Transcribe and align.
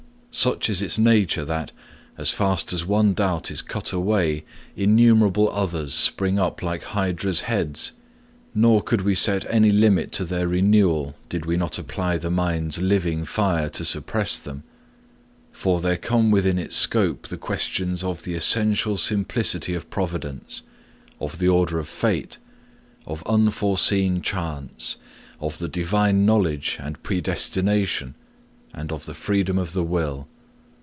Such 0.33 0.69
is 0.69 0.81
its 0.81 0.97
nature 0.97 1.43
that, 1.43 1.73
as 2.17 2.31
fast 2.31 2.71
as 2.71 2.85
one 2.85 3.13
doubt 3.13 3.51
is 3.51 3.61
cut 3.61 3.91
away, 3.91 4.45
innumerable 4.77 5.49
others 5.51 5.93
spring 5.93 6.39
up 6.39 6.63
like 6.63 6.81
Hydra's 6.83 7.41
heads, 7.41 7.91
nor 8.55 8.81
could 8.81 9.01
we 9.01 9.13
set 9.13 9.45
any 9.53 9.71
limit 9.71 10.13
to 10.13 10.23
their 10.23 10.47
renewal 10.47 11.15
did 11.27 11.45
we 11.45 11.57
not 11.57 11.77
apply 11.77 12.17
the 12.17 12.31
mind's 12.31 12.77
living 12.79 13.25
fire 13.25 13.67
to 13.71 13.83
suppress 13.83 14.39
them. 14.39 14.63
For 15.51 15.81
there 15.81 15.97
come 15.97 16.31
within 16.31 16.57
its 16.57 16.77
scope 16.77 17.27
the 17.27 17.37
questions 17.37 18.01
of 18.01 18.23
the 18.23 18.33
essential 18.35 18.95
simplicity 18.95 19.73
of 19.75 19.89
providence, 19.89 20.61
of 21.19 21.39
the 21.39 21.49
order 21.49 21.77
of 21.77 21.89
fate, 21.89 22.37
of 23.05 23.21
unforeseen 23.25 24.21
chance, 24.21 24.95
of 25.41 25.57
the 25.57 25.67
Divine 25.67 26.25
knowledge 26.25 26.77
and 26.79 27.03
predestination, 27.03 28.15
and 28.73 28.89
of 28.89 29.05
the 29.05 29.13
freedom 29.13 29.57
of 29.57 29.73
the 29.73 29.83
will. 29.83 30.25